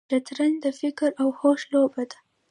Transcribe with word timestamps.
شطرنج 0.09 0.55
د 0.65 0.67
فکر 0.79 1.09
او 1.21 1.27
هوش 1.39 1.61
لوبه 1.73 2.03
ده. 2.09 2.17